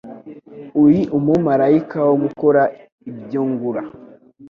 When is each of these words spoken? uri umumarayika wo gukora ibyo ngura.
uri 0.83 1.01
umumarayika 1.17 1.97
wo 2.07 2.15
gukora 2.23 2.61
ibyo 3.09 3.41
ngura. 3.49 3.81